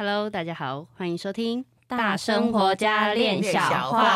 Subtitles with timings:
[0.00, 3.60] Hello，大家好，欢迎收听《大生活家练小
[3.90, 4.14] 话》。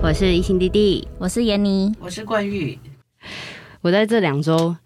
[0.00, 2.78] 我是一心弟弟，我是妍妮，我是冠玉。
[3.80, 4.76] 我在这两周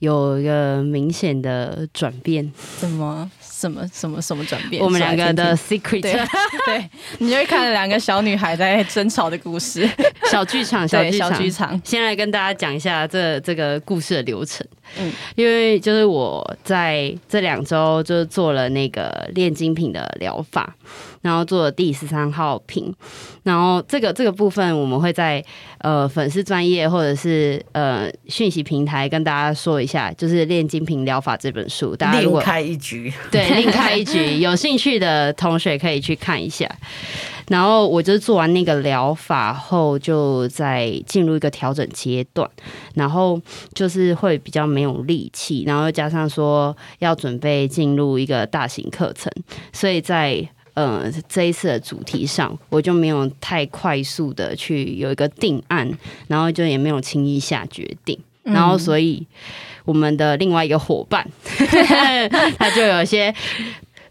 [0.00, 3.30] 有一个明显的转变，怎么？
[3.58, 4.80] 什么什么什么转变？
[4.80, 6.12] 我们两个的 secret，对，
[6.64, 9.88] 对， 你就会看两个小女孩在争吵的故事，
[10.30, 11.80] 小剧场，小剧场，小剧场。
[11.84, 14.64] 先来跟大家讲一下这这个故事的流程。
[14.96, 20.74] 嗯，因为就是我在这两周就做了那个炼精品的疗法，
[21.20, 22.94] 然后做了第十三号品，
[23.42, 25.44] 然后这个这个部分我们会在
[25.78, 36.68] 呃粉丝专业或者是呃讯息平台跟大家说一下，就是《炼精品疗法》这本书，大家另开一局，对，另开一局，有兴趣的同学可以去看一下。
[37.48, 42.46] 然后我就做完那个疗法后，就在进入一个调整阶段，
[42.92, 43.40] 然后
[43.72, 49.32] 就是会比较没有力气，然后又加上说要准备进入一个大型课程，
[49.72, 50.46] 所以在
[50.78, 55.90] 呃这一次的主题上，我就没有太快速的去有一个定案，
[56.28, 59.26] 然后就也没有轻易下决定，然后所以
[59.84, 61.28] 我们的另外一个伙伴，
[62.56, 63.34] 他就有些。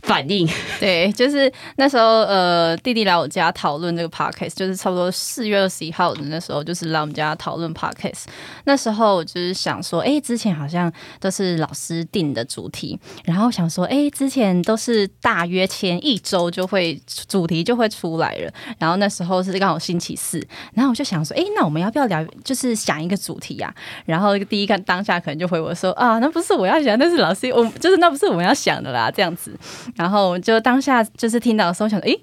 [0.08, 0.48] 反应
[0.80, 8.24] 对，就是那时候，呃，弟弟来我家讨论这个 podcast，就是差不多四月二十一号的那时候，就是来我们家讨论 podcast。
[8.64, 16.98] 那时候我就是想说，哎，之前好像都是老师定的主题，然后想说，哎，之前都是大约前一周就会
[17.28, 20.42] 主题就会出来了，然后那时候是刚好星期四，
[20.74, 23.76] 然后我就想说，哎，那我们要不要聊，就是想一个主题呀、啊？
[24.06, 29.54] 然后第一个当下可能就回我说，啊，那不是我要想，那是老师，我就是那不是我们要想的啦，这样子。
[29.98, 32.22] 然后就当下就是听到的时候，想说，诶，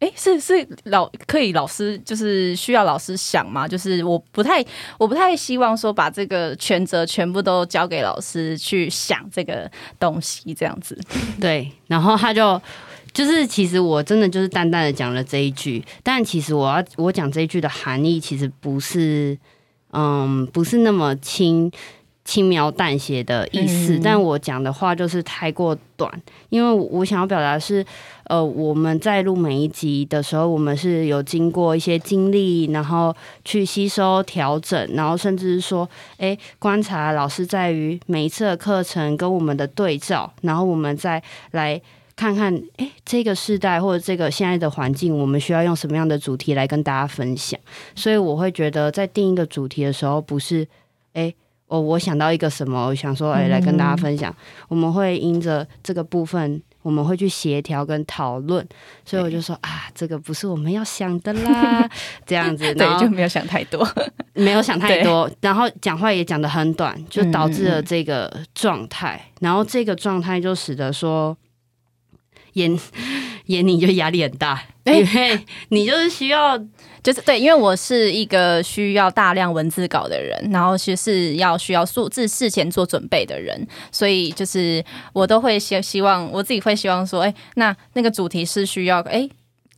[0.00, 3.68] 诶，是是老可以老师就是需要老师想吗？
[3.68, 4.64] 就是我不太
[4.98, 10.98] 我不太希望说把这个全责全部都交给老师去想这个东西这样子。
[11.40, 12.60] 对，然后他就
[13.12, 19.38] 就是其实我真的就是淡淡的讲了这一句，但其实我要我讲这一句的含义其实不是
[19.92, 21.70] 嗯不是那么轻。
[22.24, 27.84] 轻描淡写的意思，嗯、但我讲的话就是太过短，因为我想要表达是，
[28.24, 33.14] 呃，我们在录每一集的时候，我们是有经过一些经历，然后
[33.44, 35.88] 去吸收、调整，然后甚至是说，
[36.18, 41.20] 哎，观察老师在于每一次的课程跟我们的对照，然后我们再
[41.52, 41.80] 来
[42.14, 47.58] 看看，哎，这个时代或者这个现在的环境，我们需要用什么样的主题来跟大家分享。
[47.96, 50.68] 所以我会觉得，在定一个主题的时候，不是，
[51.14, 51.34] 哎。
[51.70, 54.30] 哦，我想到一个什么，我想说，哎，来跟大家分享。
[54.32, 54.36] 嗯、
[54.68, 58.66] 我们会因着这个部分，我们会去协调跟讨论。
[59.04, 61.88] 所以我就说啊，这个不是我们要想的啦，
[62.26, 63.88] 这样子， 对，就没有想太多，
[64.34, 69.22] 没有想太多，然后讲话也讲的很短，就导致了这个状态。
[69.24, 71.36] 嗯、然后这个状态就使得说，
[72.54, 72.78] 演
[73.46, 76.58] 演你就压力很大，因为你就是需要。
[77.02, 84.84] 就是对，因为我是一个需要大量文字稿的人，然后其实是要需要数字事前做准备的人，所以就是
[85.14, 89.26] 我都会希希望我自己会希望说，哎，那那个主题是需要哎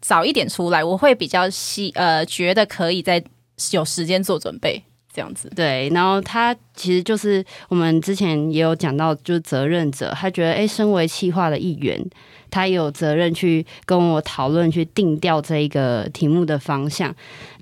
[0.01, 3.23] 早一点出来，我会比较希呃觉得可以在
[3.71, 5.51] 有时间做准备这样子。
[5.55, 12.03] 对，然后他其实就是我们之前也有讲到，就是责任者，他觉得哎，身为企划的一员。
[12.51, 17.11] 他有责任去跟我讨论，去定调这一个题目的方向。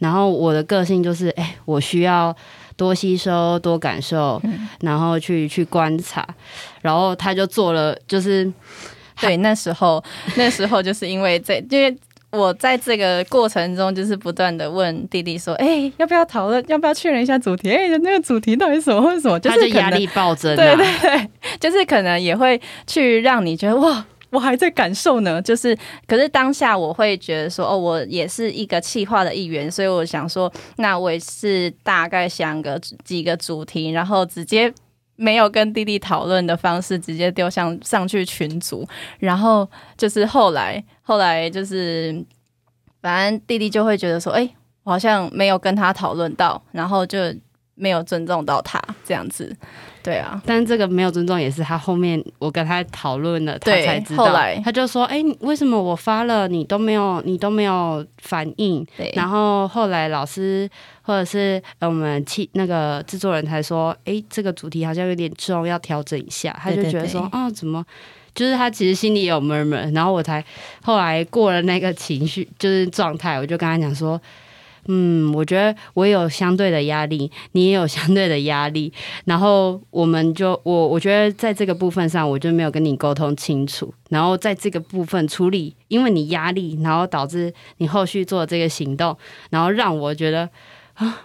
[0.01, 2.37] 然后我的个性就是，哎，我需要
[2.77, 4.43] 多吸收、多感受，
[4.81, 6.27] 然后去去观察。
[6.81, 8.53] 然后他就做了，就是
[9.21, 10.03] 对那时候，
[10.35, 11.97] 那时候就是因为在，因为
[12.31, 16.65] 我在这个过程中，就是不断的问弟弟说，哎，要不要讨论？
[16.69, 17.71] 要不要确认一下主题？
[17.71, 19.01] 哎，那个主题到底什么？
[19.09, 19.39] 为什么？
[19.41, 24.05] 就是压力暴增，对对对， 就是可能也会去让你觉得哇。
[24.31, 25.77] 我还在感受呢，就是，
[26.07, 34.73] 可是当下我会觉得说，哦，我也是一个企划的一员，所以我想说，那我也是大概想个几个主题，然后直接
[35.21, 38.89] 没有跟弟弟讨论的方式，直接丢上上去群组，
[39.19, 42.25] 然后就是后来，后来就是，
[43.03, 44.49] 反正弟弟就会觉得说，哎，
[44.83, 47.19] 我好像没有跟他讨论到，然后就
[47.75, 49.55] 没有尊重到他这样子。
[50.03, 54.25] 对啊，但是这个没有尊重也是他后面我跟他讨论了，他才知道。
[54.25, 59.13] 后来他就说：“哎，为什么我发了你都没有，你都没有反应？”对。
[59.15, 60.69] 然后后来老师
[61.03, 67.85] 或者是呃我们气那个制作人才说：“哎，这个主题好像有点重，要调整一下。”他就觉得说：“啊、哦，怎么？
[68.35, 70.43] 就是他其实心里也有 murmur。”然后我才
[70.83, 74.19] 后来过了那个情绪就是状态，我就跟他讲说。
[74.87, 78.93] 嗯，我觉得我有相对的压力，你也有相对的压力，
[79.25, 89.17] 然后我们就我我觉得在这个部分上，我就没有跟你沟通清楚，然后在这个部分处理，因为你压力，然后导致你后续做这个行动，
[89.51, 90.49] 然后让我觉得
[90.95, 91.21] 啊，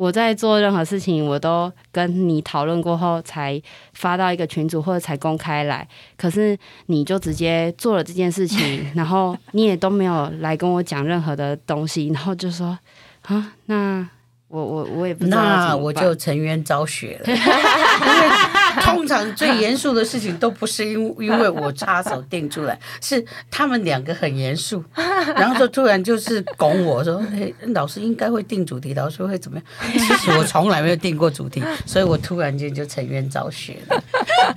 [0.00, 3.60] 我在做任何事情，我都跟你讨论过后才
[3.92, 5.86] 发到一个群组或者才公开来，
[6.16, 12.78] 可是你就直接做了这件事情， 然后你也都没有来跟我讲任何的东西，然后就说。
[13.26, 14.08] 啊，那
[14.48, 17.26] 我我我也不知道，那我就沉冤昭雪了。
[18.82, 24.82] 通常最严肃的事情都不是因因为我插手定出来，是他们两个很严肃，
[25.36, 34.02] 然后就突然就是拱我说：“哎，老师应该会定主题，老师会怎么样？”其实我从来没有定过主题， 所以我突然间就沉冤昭雪了。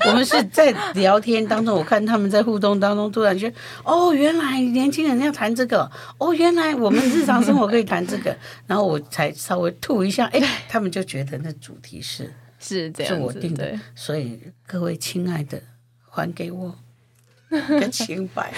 [0.07, 8.35] 我们是在聊天当中，我看他们在互动当中，突然觉得哦，原来年轻人要谈这个，哦，原来我们日常生活可以谈这个，
[8.67, 12.31] 然后我才稍微吐一下，哎，他们就觉得那主题是。
[12.63, 15.61] 是这样，子我定的，所以各位亲爱的，
[16.09, 16.73] 还给我
[17.49, 18.51] 个清白。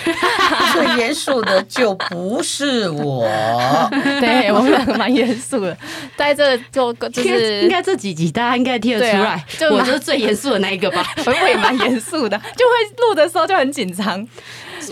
[0.73, 3.27] 最严肃的就不是我，
[4.21, 5.75] 对我们两个蛮严肃的。
[6.15, 11.03] 在这就 就是应该这几集大家应该听得出来，啊、就我是最严肃的那一个吧。
[11.25, 14.25] 我也蛮严肃的，就会录的时候就很紧张。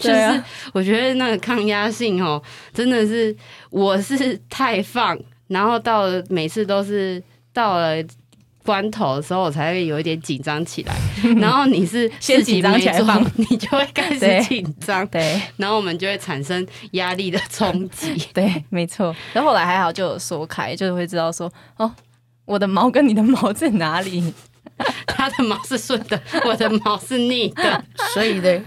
[0.01, 0.43] 就是
[0.73, 2.41] 我觉得那个抗压性哦，
[2.73, 3.35] 真的是
[3.69, 5.17] 我是太放，
[5.47, 7.21] 然后到了每次都是
[7.53, 8.03] 到了。
[8.63, 10.95] 关头的时候，我才会有一点紧张起来。
[11.39, 15.05] 然后你是先紧张起来放， 你就会开始紧张。
[15.07, 18.15] 对，然后我们就会产生压力的冲击。
[18.33, 19.15] 对，没错。
[19.33, 21.91] 然后后来还好，就有说开，就是会知道说，哦，
[22.45, 24.33] 我的毛跟你的毛在哪里？
[25.05, 27.85] 他的毛是顺的，我的毛是逆的。
[28.13, 28.65] 所以呢，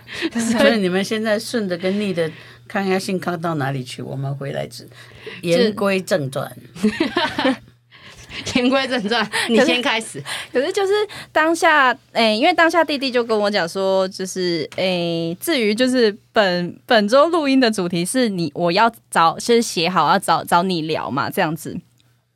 [0.57, 2.31] 所以你们现在顺的跟逆的
[2.69, 4.01] 抗压性抗到哪里去？
[4.03, 4.89] 我们回来只
[5.43, 6.51] 言归正传。
[8.55, 10.23] 言归正传，你先开始。
[10.53, 10.93] 可是就是
[11.33, 21.77] 当下，诶、欸，因为当下弟弟就跟我讲说，就是诶、欸，至于就是本本周录音的主题是你，我要找先写好，要找找你聊嘛，这样子。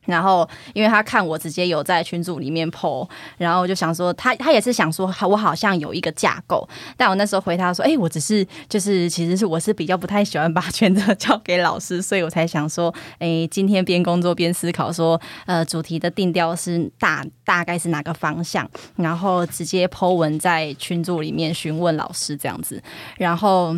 [0.07, 6.67] 然后，因为他看我直接有在群组里面 po，然后我就想说他他也是想说，我好像有一个架构，
[6.97, 22.83] 但我那时候回他说，哎，我只是就是其实是我是比较不太喜欢把全责交给老师，所以我才想说，哎，今天边工作边思考说，呃，主题的定调是大大概是哪个方向，然后直接 po 文在群组里面询问老师这样子，
[23.19, 23.77] 然后。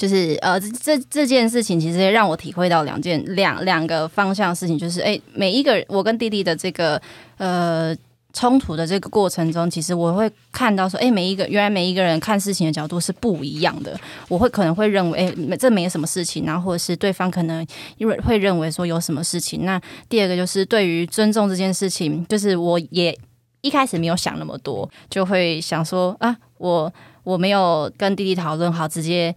[0.00, 6.98] 就是呃，这这件事情其实也让我体会到两件两两个方向的事情，就是诶，每一个人我跟弟弟的这个
[7.36, 7.94] 呃
[8.32, 13.94] 冲突的这个过程中，其实我会看到说，诶，每一个原来每一个人看事情的角度是不一样的。
[14.28, 17.66] 我会可能会认为，诶，这没什么事情，然后或者是对方可能
[17.98, 19.66] 因为会认为说有什么事情。
[19.66, 23.14] 那第二个就是对于尊重这件事情，就是我也
[23.60, 26.90] 一开始没有想那么多，就会想说啊，我
[27.22, 29.36] 我没有跟弟弟讨论好，直接。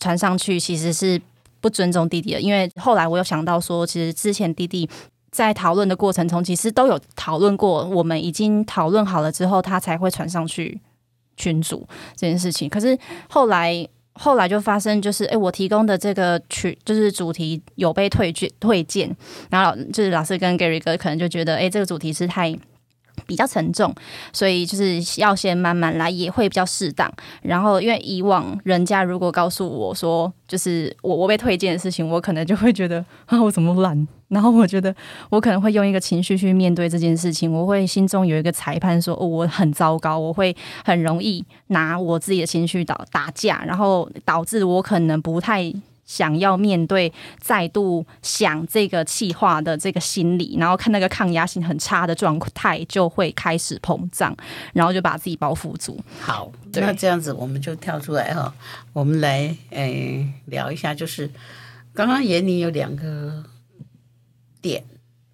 [0.00, 1.20] 传上去其实是
[1.60, 4.88] 不尊重弟弟的，因为后来我有想到说，其实之前弟弟
[5.30, 10.80] 在讨论的过程中，其实都有讨论过，我们已经讨论好了之后，他才会传上去
[11.36, 11.86] 群组
[12.16, 12.68] 这件事情。
[12.68, 12.98] 可是
[13.28, 19.14] 后来后来就发生，就是诶，我提供的这个群就是主题有被退卷退件，
[19.50, 22.58] 然后就是老师跟 Gary 哥可能就觉得，诶，这个主题是太。
[23.26, 23.94] 比较沉重，
[24.32, 27.10] 所以就是要先慢慢来，也会比较适当。
[27.42, 34.06] 然后，因为以往人家如果告诉我说，就是我我被推荐的事情，我可能就会觉得啊，我怎么懒？
[34.28, 34.94] 然后我觉得
[35.28, 45.72] 我可能会用一个情绪去面对这件事情，我会心中有一个裁判说，哦，我很糟糕，我会很容易拿我自己的情绪打打架，然后导致我可能不太。
[46.10, 54.36] 想要面对再度想这个气化的这个心理，然后看那个抗压性很差的状态，就会开始膨胀，
[54.72, 55.96] 然后就把自己包覆住。
[56.20, 58.52] 好，那这样子我们就跳出来哈，
[58.92, 61.30] 我们来诶、哎、聊一下，就是
[61.94, 63.44] 刚刚眼里有两个
[64.60, 64.82] 点，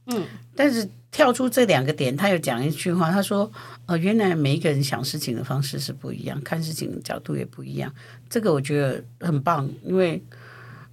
[0.08, 3.50] 嗯，但是跳出这两个点，他有讲一句话，他说
[3.88, 7.90] ：“哦，原来每一个人想事情的方式是不一样，看事情的角度也不一样。”
[8.28, 10.22] 这个我觉得很棒，因为。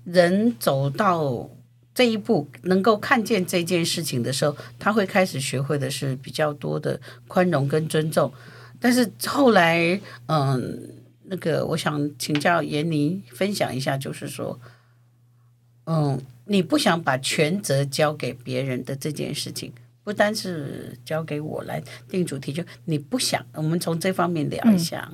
[0.04, 1.50] 人走到
[1.94, 8.32] 这一步，能够看见这件事情的时候，他会开始学会的是比较多的宽容跟尊重。
[8.80, 10.90] 但是后来，嗯，
[11.24, 14.60] 那个我想请教闫妮分享一下，就是说，
[15.86, 19.72] 嗯，你不想把全责交给别人的这件事情，
[20.04, 25.10] 不单是交给我来定主题，就你不想，我们从这方面聊一下。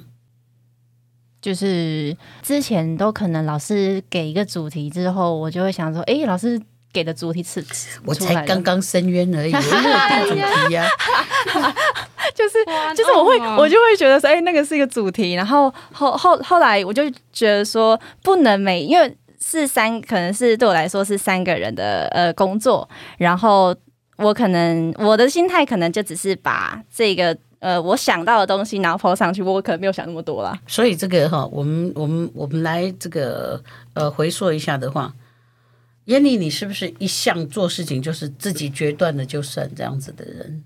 [1.41, 7.63] 就是之前都可能老师给一个主题之后，我就会想说，哎，老师给的主题是，
[8.03, 11.75] 我才刚刚深渊而已， 我有定主题呀、啊，
[12.35, 12.55] 就是
[12.95, 23.73] 就是我会我就会觉得说，哎、欸，那个是一个主题，然后后后后来我就觉得说，不能每因为是三，可能是对我来说是三个人的呃工作，然后
[24.17, 27.37] 我可能我的心态可能就只是把这个。
[27.59, 30.57] 呃，我想到的东西，然后抛上去，我可能没有想那么多啦。
[30.65, 33.61] 所以这个哈，我们我们我们来这个
[33.93, 35.13] 呃回溯一下的话，
[36.05, 40.63] 燕妮，你是不是一向做事情就是自己决断的就算这样子的人？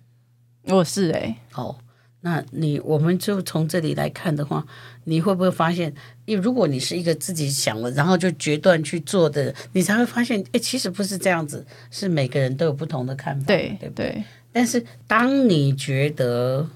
[0.67, 1.75] 我是哎、欸，哦，
[2.21, 4.65] 那你我们就从这里来看的话，
[5.05, 5.93] 你会不会发现，
[6.25, 14.09] 因为如果你是一个自己想了，然后就决断去做的人，你才会发现，哎，其实不是这样子，是每个人都有不同的看法，对对不对？
[14.11, 14.23] 对。
[14.53, 16.69] 但是当你觉得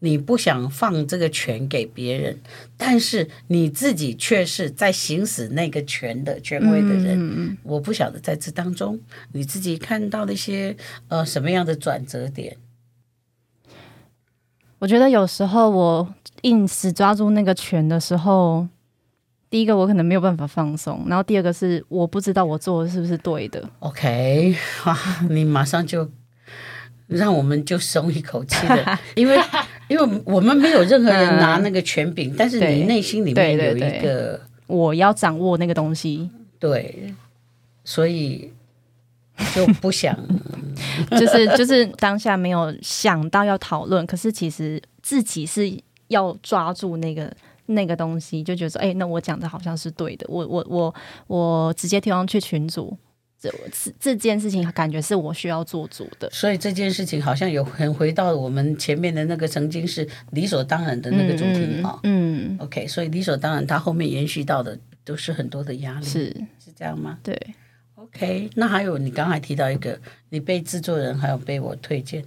[0.00, 2.38] 你不想放这个权给别人，
[2.76, 7.58] 但是你自己却是在行使那个权的权威的人。
[7.64, 9.00] 我不晓得在这当中
[9.32, 10.76] 你自己看到了一些
[11.08, 12.56] 呃什么样的转折点。
[14.78, 18.68] 我觉得有时候我硬死抓住那个权的时候，
[19.50, 23.68] 第一个我可能没有办法放松，然后第二个是我不知道我做的是不是对的。
[23.80, 24.54] OK，
[24.86, 24.96] 哇，
[25.28, 26.08] 你马上就。
[27.08, 29.40] 让我们就松一口气了，因为
[29.88, 36.28] 因为我们没有任何人拿那个权柄，嗯、但是你 内心里面有一个对对对，我要掌握那个东西，
[36.58, 37.14] 对，
[37.84, 38.52] 所以
[39.54, 40.16] 就不想，
[41.18, 45.72] 就是就是当下没有想到要讨论，可是其实自己是
[46.08, 47.32] 要抓住那个
[47.66, 50.94] 那个东西，就觉得说，哎，那我讲的好像是对的，我我我
[51.26, 52.96] 我直接贴上去群组。
[53.40, 62.00] 这这这件事情感觉是我需要做主的，所以这件事情好像有很回到我们前面的那个曾经是理所当然的那个主题哈。
[62.02, 66.36] 嗯，嗯，OK，所以理所当然，它后面延续到的都是很多的压力，是。
[66.64, 67.18] 是这样吗？
[67.22, 67.34] 对
[67.94, 69.98] ，OK，那还有你刚才提到一个，
[70.30, 72.24] 你被制作人还有被我推荐，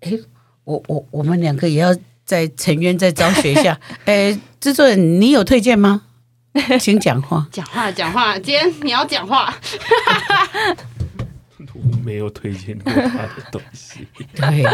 [0.00, 0.18] 哎，
[0.64, 6.06] 我我我们两个也要在成员再招学一下， 哎，制作人你有推荐吗？
[6.80, 8.38] 请讲话，讲话，讲话。
[8.38, 9.54] 今天你要讲话。
[11.72, 14.06] 我没有推荐过他的东西。
[14.34, 14.64] 对，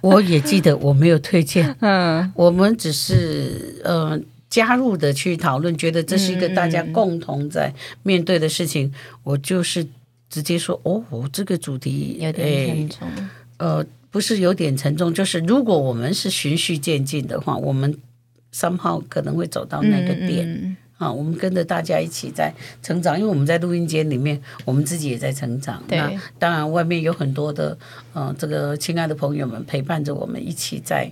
[0.00, 1.74] 我也记得我没有推荐。
[1.80, 4.20] 嗯，我们只是呃
[4.50, 7.72] 加入的去讨论，觉得这是一个大家共同在
[8.02, 8.86] 面对的事情。
[8.86, 9.86] 嗯、我就是
[10.28, 13.28] 直接说，哦，我这个主题有点沉重。
[13.56, 17.96] 呃，不是有点沉重，就是如果我们是循序渐进的话，我们
[18.52, 20.46] somehow 可能会走到那个点。
[20.46, 25.82] 嗯嗯啊，我们跟着大家一起在成长，因为我们在录音间里面，我们自己也在成长。
[25.88, 27.76] 对，那当然外面有很多的，
[28.14, 31.10] 嗯、呃，这个亲爱的朋友们陪伴着我们一起在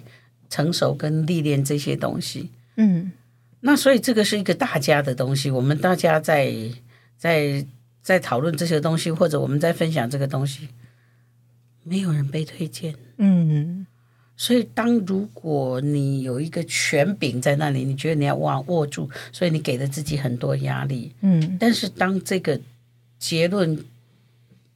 [0.48, 2.50] 成熟跟历练这些东西。
[2.76, 3.10] 嗯，
[3.60, 6.54] 那所以这个是一个大家的东西，我们大家在
[7.16, 7.66] 在
[8.00, 10.68] 在讨论这些东西，或者我们在分享这个东西，
[11.82, 12.94] 没有人被推荐。
[13.18, 13.86] 嗯。
[14.40, 21.12] 所以，当如果你有一个权柄在那里，你觉得你要握握住，所以你给了自己很多压力。
[21.20, 22.58] 嗯，但是当这个
[23.18, 23.84] 结论，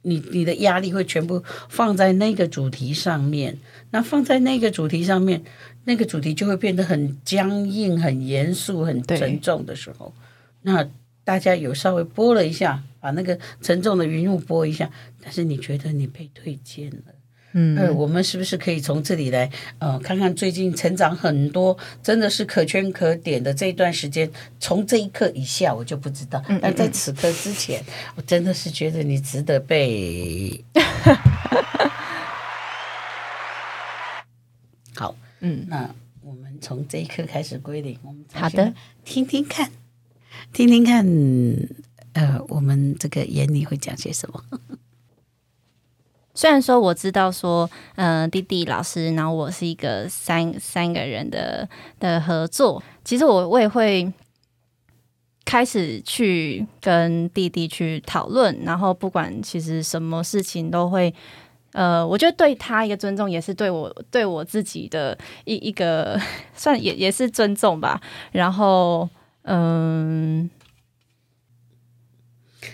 [0.03, 3.57] 你你的压力会全部放在那个主题上面，
[3.89, 5.41] 那放在那个主题上面，
[5.85, 10.13] 那个主题就会变得很僵硬、很严肃、很沉重的时候，
[10.61, 10.87] 那
[11.23, 14.87] 大家有稍微拨了一下，把那个沉重的云雾拨一下，
[15.23, 17.14] 但是你觉得你被推荐了。
[17.57, 27.81] 嗯，呃，我们是不是可以从这里来，呃，看看最近成长很多，真的是可圈可点的这一段时间，从这一刻以下我就不知道，但在此刻之前，
[28.15, 30.65] 我真的是觉得你值得被。
[34.93, 35.89] 好，嗯，那
[36.23, 38.73] 我们从这一刻开始归零，我们好的，
[39.05, 39.71] 听听看，
[40.51, 41.05] 听听看，
[42.11, 44.43] 呃，我们这个眼里会讲些什么。
[46.35, 51.67] 虽然说我知道说，嗯、呃，弟弟老师，然后我是一个三三个人的
[51.99, 54.11] 的合作，其实我我也会
[55.45, 61.13] 开始去跟弟弟去讨论，然后不管其实什么事情都会，
[61.71, 66.19] 呃，我觉得对他一个尊重，也是对我对我自己的一一个
[66.53, 68.01] 算也也是尊重吧。
[68.33, 69.07] 然后，
[69.43, 70.49] 嗯，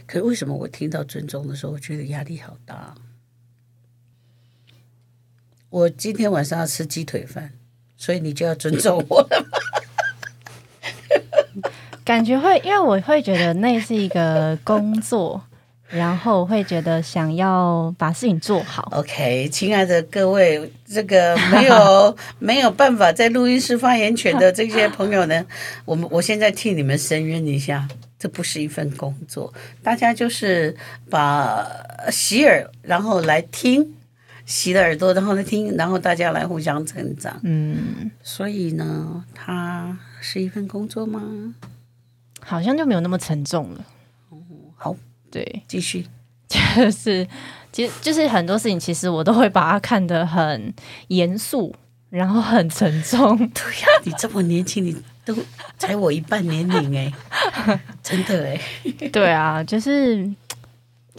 [0.07, 2.95] 可是为什么我听到尊重的时候，我觉得压力好大？
[5.71, 7.49] 我今天晚上要吃鸡腿饭，
[7.95, 9.57] 所以你就要尊重我了吗？
[12.03, 15.41] 感觉会，因为我会觉得那是一个工作，
[15.87, 18.89] 然后会觉得想要把事情做好。
[18.91, 25.45] OK，亲爱的各位，这个没有 没有办法在录音室发言权的这些朋友呢，
[25.85, 27.87] 我们我现在替你们申冤一下。
[28.19, 29.51] 这不是一份工作，
[29.81, 30.75] 大家就是
[31.09, 31.65] 把
[32.11, 33.95] 洗耳，然后来听，
[34.51, 37.39] 洗了耳朵，然后来听，然后大家来互相成长。
[37.43, 41.55] 嗯，所以呢，它是一份工作吗？
[42.41, 43.85] 好像就没有那么沉重了。
[44.75, 44.93] 好，
[45.31, 46.05] 对，继续，
[46.75, 47.25] 就是
[47.71, 50.73] 其实就是很多事情，其实我都会把它看得很
[51.07, 51.73] 严肃，
[52.09, 53.37] 然后很沉重。
[53.55, 54.97] 对呀，你这么年轻，你。
[55.23, 55.35] 都
[55.77, 57.13] 才我一半年龄哎，
[58.01, 58.59] 真的哎，
[59.13, 60.27] 对啊，就是，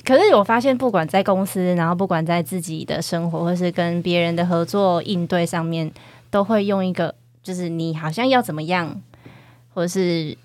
[0.05, 5.91] 可是我发现，不管在公司，然后不管在自己的生活，或是跟别人的合作应对上面，
[6.31, 9.01] 都会用一个，就是你好像要怎么样，
[9.73, 10.37] 或者是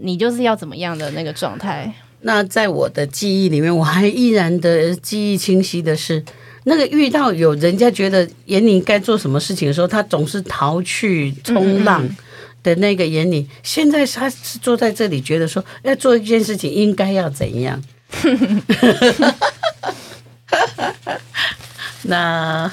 [0.00, 1.92] 你就是要怎么样的那个状态。
[2.20, 6.24] 那在我的记忆里面，我还依然的记忆清晰的是，
[6.64, 12.04] 那个遇到有人家觉得严宁该做什么事情的时候，他总是逃去冲浪。
[12.04, 12.16] 嗯嗯
[12.62, 17.80] 的那个眼里，现在他是坐在这里，觉得说要做一件事情，应该要怎样？
[22.02, 22.70] 那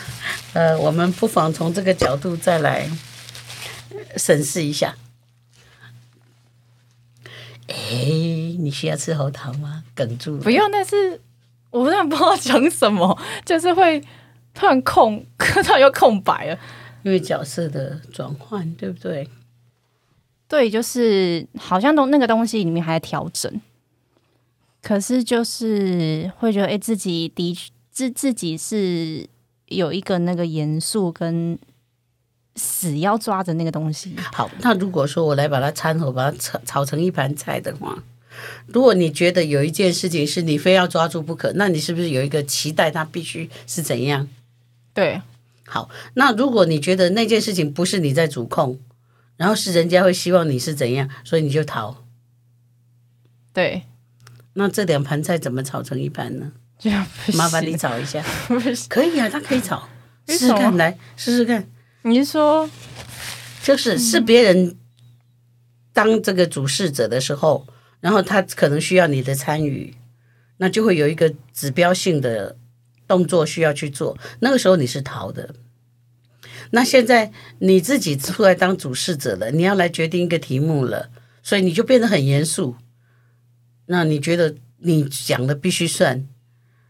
[0.54, 2.88] 呃，我们不妨从这个角度再来
[4.18, 4.96] 审视一下。
[7.68, 7.76] 哎，
[8.60, 9.84] 你需要吃喉糖吗？
[9.96, 10.44] 哽住了？
[10.44, 11.20] 不用，但是
[11.72, 14.00] 我真的不知道讲什么， 就是会
[14.54, 16.60] 突然空， 突然又空白了，
[17.02, 19.28] 因为角色的转换，对不对？
[20.48, 23.52] 对，就是好像都那个东西里面还在调整，
[24.84, 27.58] 可是就是会觉得，哎，自己的
[27.90, 29.28] 自自己是
[29.68, 31.58] 有一个那个严肃跟
[32.56, 34.16] 死要抓着那个东西。
[34.32, 38.04] 好，那如果说我来把它掺和，把它炒炒成一盘菜的话，
[38.68, 44.28] 如果你觉得有一件事情是你非要抓住不可，那你是不是有一个期待它必须是怎样？
[44.94, 45.22] 对，
[45.66, 48.78] 好，那如果你觉得那件事情不是你在主控。
[49.36, 52.06] 然后是人家会希望你是怎样，所以你就逃。
[53.52, 53.82] 对，
[54.54, 56.52] 那这两盘菜怎么炒成一盘呢？
[57.36, 58.24] 麻烦你炒一下。
[58.90, 59.88] 可以啊，他可以炒，
[60.28, 61.68] 试试看，来试试看。
[62.02, 62.70] 你是说，
[63.62, 64.78] 就是是别人
[65.94, 67.66] 当这个主事者的时候，
[68.02, 69.96] 然后他可能需要你的参与，
[70.58, 72.58] 那就会有一个指标性的
[73.08, 74.18] 动作需要去做。
[74.42, 75.56] 那个时候你是逃的。
[76.72, 81.10] 那现在你自己出来当主事者了，你要来决定一个题目了，
[81.42, 82.76] 所以你就变得很严肃。
[83.86, 86.28] 那你觉得你讲的必须算，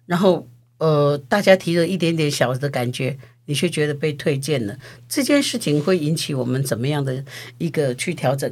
[0.06, 4.77] 然后呃，大家提了一点点小的感觉，你却觉得被推荐了，
[5.08, 7.23] 这件事情会引起我们怎么样的
[7.58, 8.51] 一个去调整？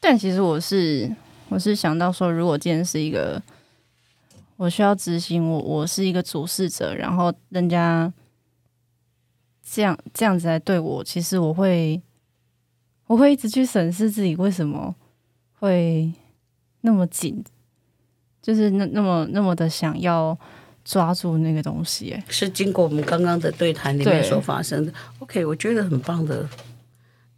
[0.00, 1.14] 但其实我是
[1.48, 3.42] 我是想到说，如果今天是一个。
[4.56, 8.10] 我需要执行我，我是一个主事者，然后人家
[9.68, 12.00] 这样这样子来对我，其实我会
[13.06, 14.94] 我会一直去审视自己为什么
[15.58, 16.12] 会
[16.80, 17.44] 那么紧，
[18.42, 20.36] 就是那那么那么的想要
[20.84, 22.22] 抓住那个东西。
[22.28, 24.92] 是经过我们刚刚的对谈里面所发生的。
[25.18, 26.48] OK，我觉得很棒的。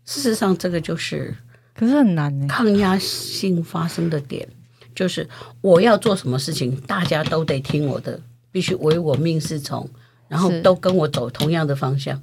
[0.05, 1.37] 事实上，这个就是，
[1.75, 4.49] 可是很难呢，抗压性发生的点。
[4.95, 5.29] 就是
[5.61, 8.19] 我要做什么事情，大家都得听我的，
[8.51, 9.87] 必须唯我命是从，
[10.29, 12.23] 然后都跟我走同样的方向。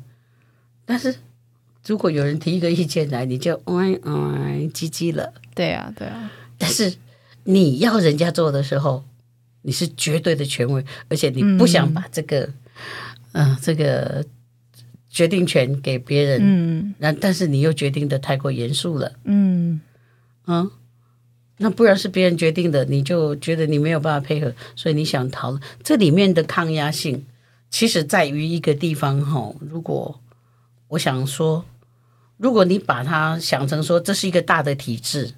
[0.84, 1.14] 但是
[1.86, 5.34] 如果有人提一个意见来，你就嗯嗯唧唧了。
[5.54, 6.32] 对啊，对啊。
[6.58, 6.94] 但是
[7.44, 9.04] 你要人家做的时候，
[9.64, 12.50] 你是绝对的权威，而且你不想把这个
[13.34, 14.26] 嗯、呃、这个
[15.10, 16.40] 决定权给别人。
[16.42, 16.96] 嗯。
[17.00, 19.12] 那但是你又决定的太过严肃了。
[19.26, 19.82] 嗯。
[20.48, 20.72] 嗯。
[21.58, 25.60] 那不然是别人决定的，你就觉得你没有办法配合，所以你想逃。
[25.84, 27.26] 这里面的抗压性，
[27.70, 29.54] 其实在于一个地方哈。
[29.60, 30.20] 如果
[30.88, 31.64] 我想说，
[32.44, 35.32] 如果你把它想成说这是一个大的体制，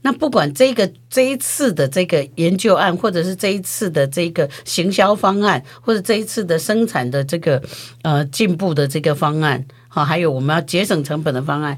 [0.00, 7.62] 那不管这个这一次的这个研究案，或者是这一次的这个行销方案，或者这一次的生产的这个
[8.00, 11.76] 呃进步的这个方案，好，还有我们要节省成本的方案。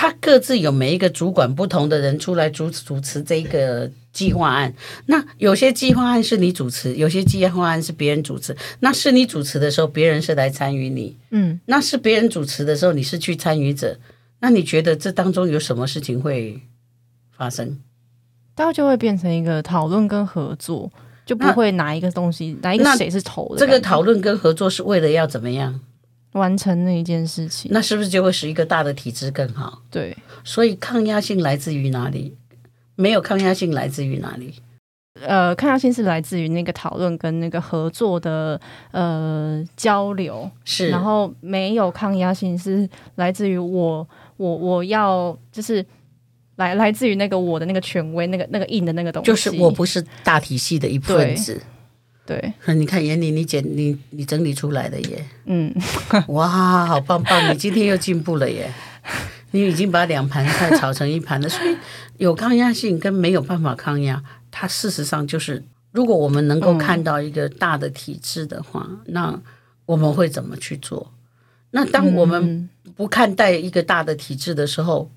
[0.00, 4.72] 他各自有每一个主管不同的人出来主主持这个计划案。
[5.04, 8.56] 那有些计划案是你主持，有些计划案是别人主持。
[8.78, 11.18] 那是你主持的时候，别人是来参与你。
[11.32, 13.98] 嗯，那是别人主持的时候，你是去参与者。
[14.38, 16.58] 那你觉得这当中有什么事情会
[17.36, 17.78] 发生？
[18.54, 20.90] 到就会变成一个讨论跟合作，
[21.26, 23.58] 就不会拿一个东西，拿一个谁是头的。
[23.58, 25.78] 这个讨论跟合作是为了要怎么样？
[26.32, 29.82] 完成那一件事情，那是不是就会使一个大的体制更好？
[29.90, 32.36] 对，所以抗压性来自于哪里？
[32.94, 34.54] 没有抗压性来自于哪里？
[35.22, 38.58] 呃，抗压性是来自于那个讨论跟那个合作的
[38.92, 40.88] 呃交流，是。
[40.88, 45.84] 然后没有抗压性是来自于我我我要就是
[46.56, 51.60] 来来自于那个我的那个权威，那个那个硬的那个东西，就是我不是大体系的一份子。
[52.26, 55.74] 对，你看妍妮，你剪你你整理出来的耶，嗯，
[56.28, 57.52] 哇，好棒棒！
[57.52, 58.72] 你今天又进步了耶，
[59.50, 61.48] 你已经把两盘菜炒成一盘了。
[61.48, 61.76] 所以
[62.18, 69.40] 有抗压性跟没有办法抗压，它事实上就是，如果我们能够看到一个大的体制的话，嗯、那
[69.86, 71.12] 我们会怎么去做？
[71.72, 75.10] 那当我们不看待一个大的体制的时候，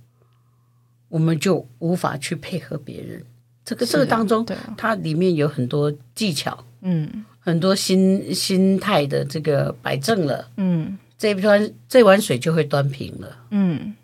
[1.10, 3.24] 我们就无法去配合别人。
[3.66, 4.46] 这个这个当中，
[4.78, 6.64] 它里面有很多技巧。
[6.86, 13.96] 嗯，很多心心态的这个摆正了，嗯，这一端这碗水就会端平了，嗯，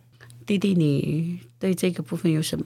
[0.45, 2.65] 弟弟，你对这个部分有什么？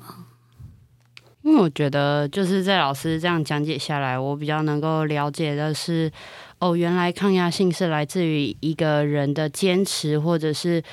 [1.42, 6.12] 因为我觉得就是在老师这样讲解下来，我比较能够了解的是，
[6.60, 10.84] 哦，原来抗压性是来自于一个人的坚持，或者是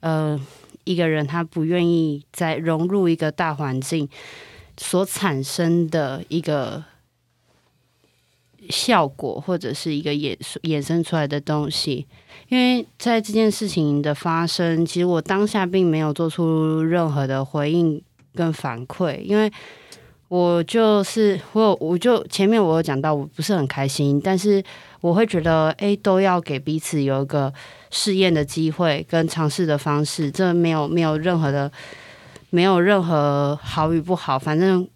[0.00, 0.38] 呃，
[0.82, 4.08] 一个人他不愿意再融入一个大环境
[4.78, 6.84] 所产生的一个。
[8.70, 12.06] 效果或者是一个衍衍生出来的东西，
[12.48, 18.00] 因为在这件事情的发生，其实我当下并没有做出任何的回应
[18.34, 19.52] 跟反馈，因为
[20.28, 24.64] 我就是我我就前面我有讲到我不是很开心，但是
[25.02, 27.52] 我会觉得哎，都要给彼此有一个
[27.90, 31.70] 试验的机会跟尝试的方式，这没有没有任何的
[32.54, 34.88] 没有任何好与不好，反正。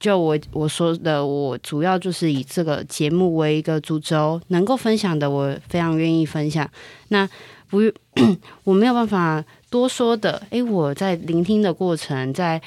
[0.00, 6.68] 就我我说的，我主要就是以这个节目为一个主轴，能够分享的，我非常愿意分享。
[7.08, 7.26] 那
[7.70, 7.78] 不，
[8.64, 10.42] 我没有办法多说的。
[10.50, 12.60] 诶、我在聆听的过程，在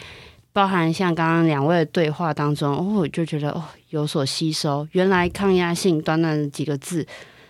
[0.51, 4.87] 包含像刚刚两位的对话当中，哦，我就觉得哦有所吸收。
[4.93, 7.05] 原来抗压性短短几个字，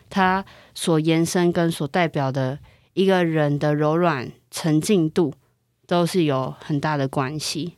[0.09, 0.43] 它
[0.75, 2.59] 所延伸跟所代表的
[2.93, 5.33] 一个人的柔软沉静度，
[5.87, 7.73] 都是有很大的关系。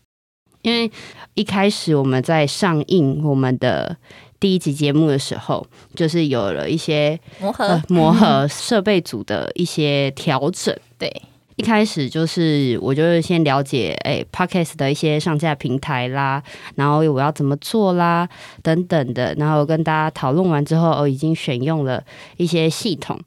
[0.62, 0.92] 因为
[1.36, 3.96] 一开始我们在上映我们的
[4.42, 10.78] 第一集节目的时候，就是有了一些磨合、呃、磨合设备组的一些调整。
[10.98, 11.10] 对，
[11.56, 16.44] 一开始就是我就是先了解哎，Podcast 的一些上架平台啦，
[16.76, 18.28] 然后我要怎么做啦，
[18.62, 22.04] 等等的，然后跟大家讨论完之后，哦，已经选用了
[22.36, 23.18] 一些系统，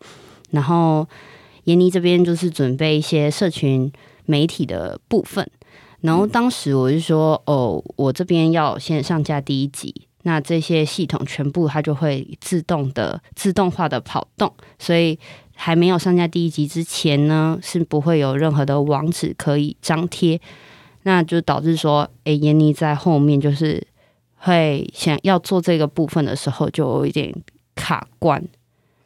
[0.50, 1.08] 然后
[1.64, 3.90] 闫妮这边就是准备一些社群
[4.26, 5.48] 媒体的部分。
[6.00, 15.16] 然后当时我就说，哦，我这边要先上架第一集，那这些系统全部它就会自动的、自动化的跑动，所以
[15.54, 20.40] 还没有上架第一集之前呢，是不会有任何的网址可以张贴，
[21.04, 23.87] 那就导致说，哎，妍妮在后面就是
[24.38, 27.32] 会想要做这个部分的时候，就有一点
[27.76, 28.44] 卡关。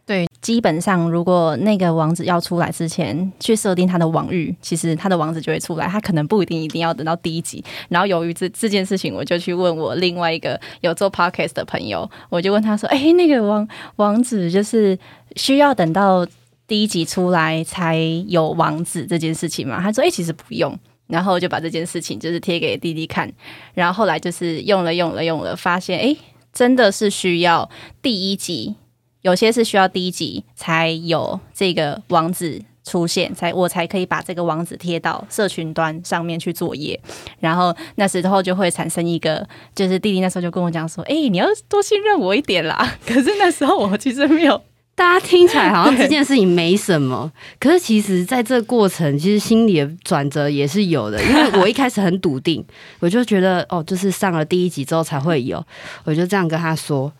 [0.06, 5.88] 对，基本上如果那个王子要出来之前去设定他的网域，其实他的王子就会出来。
[5.88, 7.62] 他可能不一定一定要等到第一集。
[7.88, 13.66] 然后由于这这件事情，我就去问我另外一个有做 podcast 的朋友，我就问他说：“哎，那个王
[13.96, 14.96] 王子就是
[15.34, 16.24] 需要等到
[16.68, 23.28] 第一集出来才有王子这件事情吗？”他说：“哎，其实不用。”然后就把这件事情就是贴给弟弟看。
[23.74, 26.16] 然后后来就是用了用了用了，发现哎，
[26.52, 27.68] 真的是需要
[28.00, 28.76] 第一集。
[29.26, 37.00] 有些是需要第一集才有这个网址出现，才我才可以把这个网址贴到社群端上面去作业。
[37.40, 42.88] 然后那时候就会产生一个，就是弟弟那时候就跟我讲说：“哎、你要多信任我一点啦。
[43.04, 44.62] ”可是那时候我其实没有，
[44.94, 51.20] 大家听起来好像这件事情没什么，可是其实在这过程，其实心里的转折也是有的。
[51.24, 52.64] 因为我一开始很笃定，
[53.00, 55.60] 我就觉得哦，就是上了第一集之后才会有，
[56.04, 57.12] 我就这样跟他说。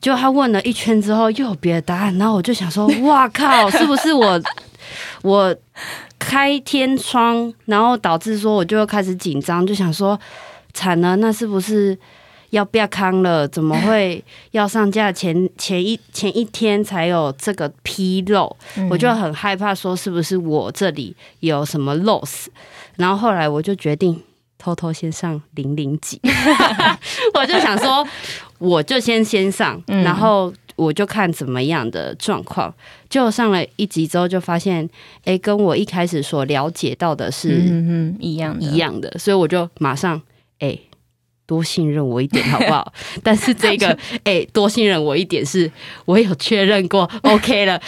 [0.00, 4.40] 就他问了一圈之后，又有别的答案，然后我就想说： 哇靠，是不是我
[5.22, 5.54] 我
[6.18, 10.18] 开天窗，然后导致说我就开始紧张，就想说
[10.72, 11.98] 惨了，那是不是
[12.50, 13.46] 要变康了？
[13.48, 18.56] 怎么会要上架前 前一前一天才有这个纰漏？
[18.88, 22.46] 我就很害怕，说是不是我这里有什么 loss？
[22.96, 24.22] 然后后来我就决定。
[24.60, 26.20] 偷偷先上零零几，
[27.32, 28.04] 我就想说，
[28.58, 32.72] 我就先先上，然后我就看怎么样的状况。
[33.08, 34.84] 就上了一集之后，就发现，
[35.20, 37.48] 哎、欸，跟我一开始所了解到的是
[38.18, 40.20] 一样一样的，所以我就马上，
[40.58, 40.82] 哎、欸，
[41.46, 42.92] 多信任我一点好不好？
[43.24, 43.88] 但是这个，
[44.24, 45.70] 哎、欸，多信任我一点，是
[46.04, 47.80] 我有确认过， OK 了，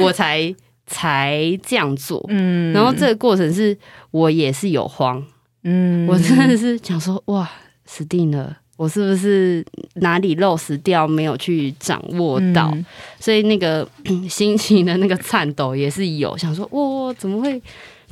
[0.00, 0.54] 我才
[0.86, 2.24] 才这样做。
[2.28, 3.76] 嗯，然后这个过程是
[4.10, 5.24] 我也是有慌。
[5.64, 7.50] 嗯，我真的是想说，哇，
[7.84, 8.58] 死定了！
[8.78, 9.64] 我是不是
[9.94, 12.70] 哪里漏失掉，没有去掌握到？
[12.72, 12.86] 嗯、
[13.18, 13.86] 所以那个
[14.30, 17.60] 心情的那个颤抖也是有，想说，哇，怎么会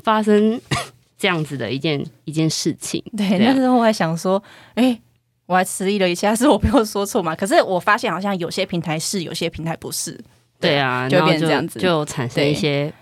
[0.03, 0.61] 发生
[1.17, 3.01] 这样子的一件一件事情。
[3.17, 4.43] 对，那时候我还想说，
[4.75, 5.01] 哎、欸，
[5.47, 7.37] 我还迟疑了一下，是我没有说错嘛？
[7.37, 10.11] 可是我发现好像有些平台是，有些平台不是。
[10.59, 12.93] 对，对啊，就变成这样子，就产生一些。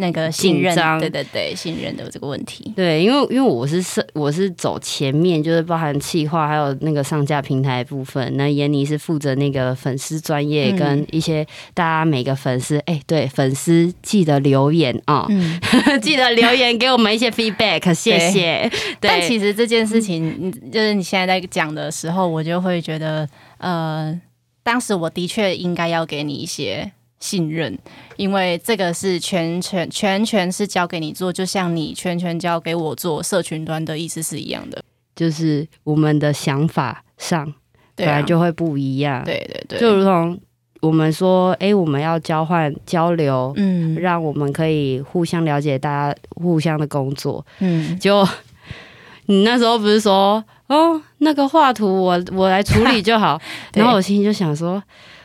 [0.00, 2.72] 那个信任，对对对，信任的这个问题。
[2.74, 8.36] 对，因为因为我是是我是走前面，就是包含企划还有那个上架平台部分。
[8.36, 15.60] 那闫妮是负责那个粉丝专业跟一些大家每个粉丝，哎、嗯欸，对，粉丝记得留言啊，哦嗯、
[16.02, 18.68] 记得留言给我们一些 feedback， 谢谢。
[19.00, 24.18] 对但其实这件事情，就是你现在在讲的时候，我就会觉得，呃，
[24.62, 26.90] 当时我的确应该要给你一些。
[27.20, 27.78] 信任，
[28.16, 34.82] 因为这个是全权全权是交给你做，就像你全权交给我做社群端的意思是一样的，
[35.14, 37.52] 就是我们的想法上
[37.94, 40.40] 本来就会不一样，对对对，就如同
[40.80, 48.26] 我们说，哎，我们要交换交流，嗯，让我们可以互相了解，大家互相的工作，嗯，就
[49.26, 53.38] 你那时候不是说，哦，那个画图我我来处理就好，
[53.74, 54.82] 然后我心里就想说，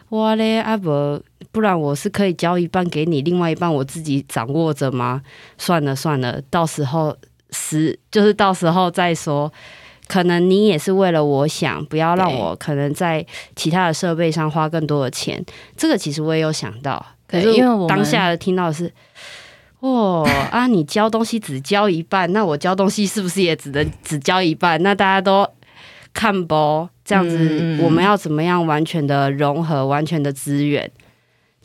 [0.10, 1.22] 哇嘞，阿伯。
[1.56, 5.22] 不然我是可以交一半给你，另外一半我自己掌握着吗？
[5.58, 7.16] 算了算了，到时候
[7.52, 9.50] 是就是到时候再说。
[10.06, 15.42] 可能你也是为了我想，不要让我可能在其他的设备上花更多的钱。
[15.78, 18.92] 这个其实我也有想到，可是因为我当下听到的是，
[19.80, 24.84] 哦啊，你交东西只交一半，那我交东西是不是也只能只交一半？
[24.84, 25.48] 那大家都
[26.14, 30.92] 看不这样子，我们要怎么样完全的融合，完全的资源？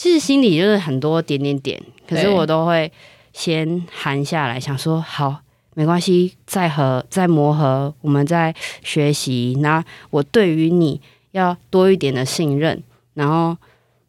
[0.00, 2.90] 其实心里就是很多点点点，可是我都会
[3.34, 5.42] 先含下来，想说好，
[5.74, 9.54] 没关系，再和再磨合，我们再学习。
[9.60, 10.98] 那我对于你
[11.32, 12.82] 要多一点的信任，
[13.12, 13.54] 然后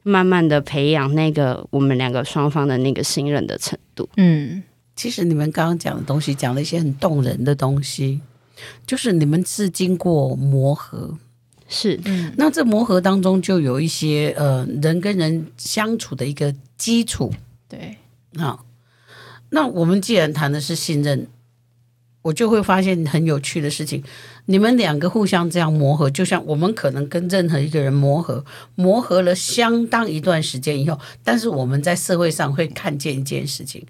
[0.04, 4.08] 慢慢的培养那个我们两个双方的那个信任的程度。
[4.15, 4.63] 嗯，
[4.95, 8.21] 其实你们刚刚讲的东西，讲了一些很动人的东西，
[8.88, 11.17] 就是你们是经过磨合。
[11.73, 17.34] 是，嗯，那这磨合当中就有一些呃人跟人相处的一个基础，
[17.69, 17.97] 对，
[18.38, 18.60] 啊，
[19.51, 21.27] 那我们既然谈的是信任，
[22.23, 24.03] 我就会发现很有趣的事情，
[24.47, 28.43] 你们两个互相这样磨合，就像我们可能跟任何一个人磨合，
[28.75, 33.88] 磨合了相当一段时间以后，但是我们在社会上会看见一件事情，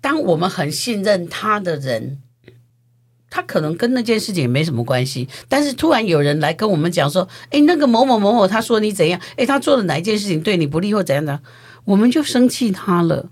[0.00, 2.18] 当我们很信任他的人。
[3.30, 9.20] 他可能跟那件事情也没什么关系，但是突然有人来跟我们讲说：“诶，那个某某某某，他说你怎样？
[9.36, 11.40] 诶，他做了哪一件事情对你不利或怎样的？”
[11.86, 13.30] 我们就生气他了。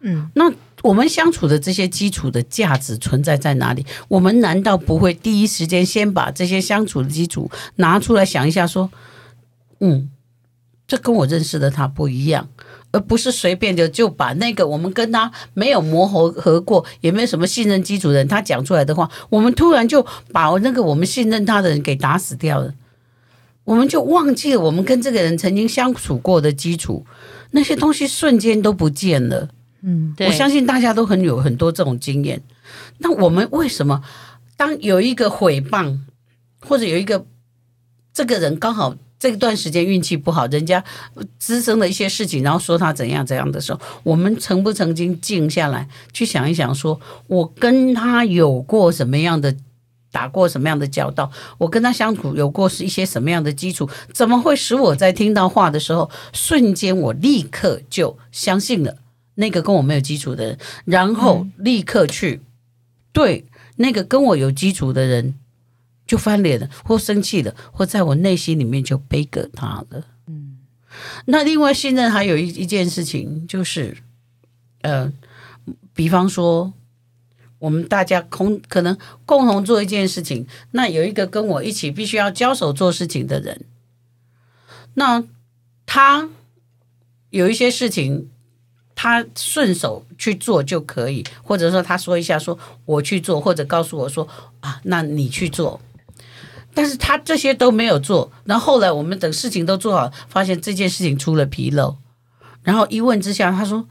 [0.00, 3.86] 嗯，那我们相处的这些基础的价值存在在哪里？
[4.08, 8.66] 我们难道不会第一时间先把这些相处的基础拿出来想一下？
[8.66, 8.90] 说
[9.80, 10.10] ：“嗯，
[10.86, 12.48] 这跟我认识的他不一样。”
[12.96, 22.72] 而不是随便的就把那个我们跟他没有磨合合过，也没有什么信任基础的人，他讲出来的话，我们突然就把那个我们信任他的人给打死掉了，
[23.64, 27.04] 我们就忘记了我们跟这个人曾经相处过的基础，
[27.50, 29.50] 那些东西瞬间都不见了。
[29.82, 32.40] 嗯，我相信大家都很有很多这种经验。
[33.00, 34.02] 那我们为什么
[34.56, 35.98] 当有一个毁谤，
[36.60, 37.26] 或者有一个
[38.14, 38.96] 这个人刚好？
[39.18, 40.84] 这段时间运气不好，人家
[41.38, 49.56] 滋生了一些事情，然后说他怎样怎样的时候，我们曾不曾经静下来去想一想说，说我跟他有过什么样的
[50.12, 58.96] 打过什么样的交道，我跟他相处有过是一些什么样的基础，怎么会使我在听到话的时候，瞬间我立刻就相信了
[59.36, 62.42] 那个跟我没有基础的人，然后立刻去
[63.12, 65.34] 对那个跟我有基础的人。
[66.06, 70.06] 就翻脸了，或生气了，或在我内心里面就背个他了。
[70.26, 70.58] 嗯，
[71.26, 73.96] 那另外信任还有一一件事情，就是，
[74.82, 75.12] 呃，
[75.92, 76.72] 比方说，
[77.58, 83.64] 我们大家共可能共同做一件事情，那有一个跟我一起必须要交手做事情的人，
[84.94, 85.24] 那
[85.84, 86.28] 他
[87.30, 88.30] 有一些事情。
[88.98, 94.26] 他顺手去做就可以，或者说他说一下说我去做，或者告诉我说
[94.60, 95.78] 啊，那你去做。
[96.76, 101.96] 但是他这些都没有做，然后后来我们等事情都做好，发现这件事情出了纰漏，
[102.62, 103.88] 然后一问之下，他说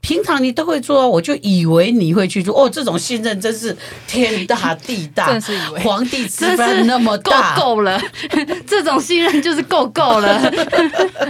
[0.00, 2.54] 平常你都会做，我就以为你会去做。
[2.56, 8.00] 哦，这种信任真是天大地大，真是以为皇帝吃饭那么大，够够了，
[8.68, 10.52] 这种信任就是够够了，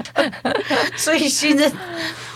[0.95, 1.73] 所以信任。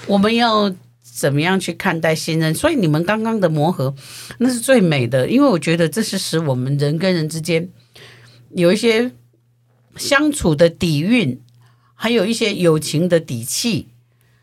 [0.07, 2.55] 我们要怎么样去看待信任？
[2.55, 3.95] 所以你们刚刚的磨合，
[4.39, 7.69] 那是最美的，因为我觉得这是使我们人跟人之间
[8.51, 9.13] 有一些
[9.97, 11.41] 相处的底蕴，
[11.95, 13.89] 还有一些友情的底气。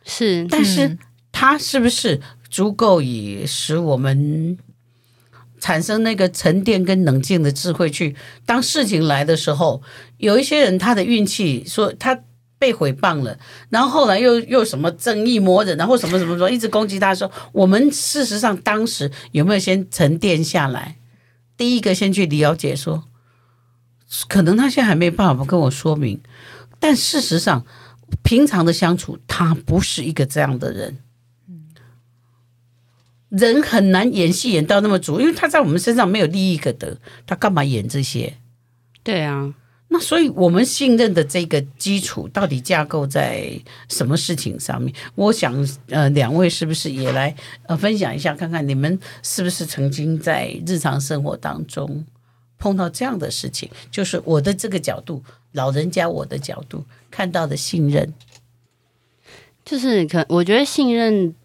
[0.03, 0.97] 是，但是
[1.31, 4.57] 它是不是足够以使我们
[5.59, 8.15] 产生那个沉淀跟冷静的智慧去，
[8.45, 9.81] 当事情来的时候，
[10.17, 12.21] 有一些人他的运气说他
[12.59, 13.39] 被诽谤了，
[13.69, 20.97] 然后后来又又什么正义魔人，然后什么什么什么一直攻击他说，我们事实上当时有没有先沉淀下来？
[21.57, 23.05] 第一个先去了解说，
[24.27, 26.21] 可能他现在还没办法跟我说明，
[26.79, 27.65] 但事实上
[28.23, 30.97] 平常的相处，他不是一个这样的人。
[33.29, 38.37] 人很难演戏演到那么足，因为他在我们身上没有利益可得，他干嘛演这些？
[39.03, 39.53] 对啊，
[39.89, 44.93] 那所以我们信任的这个基础到底架构在什么事情上面？
[45.15, 45.53] 我想，
[45.89, 52.05] 呃，两位是不是也来呃分享一下，看看你们是不是曾经在日常生活当中
[52.65, 53.69] 碰到这样的事情？
[53.91, 58.11] 就是我的这个角度，老人家我的角度看到的信任，
[59.63, 61.35] 就是可我觉得信任。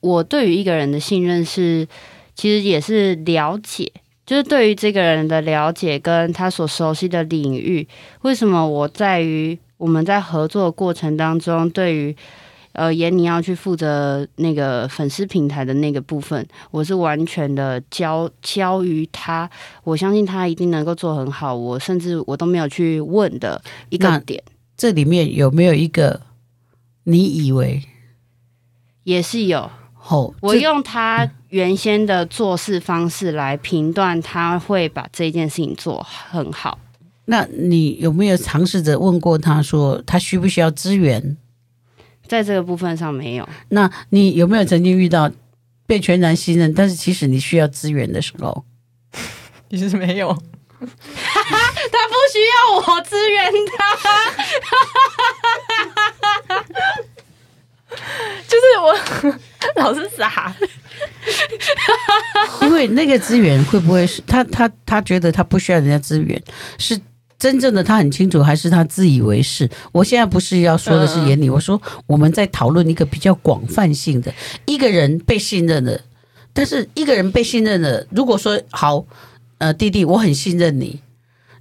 [0.00, 1.86] 我对于一个人的信任是，
[2.34, 3.92] 其实也是了解，
[4.26, 7.86] 就是对于这个人的了解跟他所熟悉的领域。
[8.22, 12.16] 为什么我在于我们在合作的过程当中，对于
[12.74, 19.48] 呃严你要去负责那个粉丝平台的那个部分，我是完全的交交于他，
[19.82, 21.54] 我相信他一定能够做很好。
[21.56, 24.42] 我甚至我都没有去问的一个点，
[24.76, 26.20] 这里面有没有一个
[27.04, 27.82] 你以为
[29.04, 29.70] 也是有？
[30.08, 36.78] 哦，我用他原先的做事方式来评断，他会把这件事情做很好。
[37.24, 41.38] 那你有没有尝试着问过他说他需不需要资源？
[42.26, 43.48] 在这个部分上没有。
[43.68, 45.30] 那你有没有曾经遇到
[45.86, 48.64] 被全然信任，但是其实你需要资源的时候？
[49.70, 50.28] 其实没有，
[50.78, 53.96] 他不需要我支援他。
[58.48, 58.92] 就是我
[59.76, 60.52] 老是傻，
[62.62, 66.42] 因为那个资源会不会是他他他觉得他不需要人家资源，
[66.78, 67.00] 是
[67.44, 69.68] 真正的他很清楚，还是他自以为是？
[69.92, 74.32] 我现在不是要说的是严厉，我说我们在讨论一个比较广泛性的
[74.64, 76.00] 一个人被信任的，
[76.54, 79.04] 但是一个人被信任的，如果说好，
[79.58, 81.00] 呃，弟弟，我很信任你。